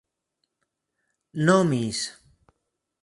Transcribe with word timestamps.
nomis 1.45 1.99